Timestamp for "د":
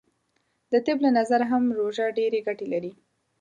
0.71-0.73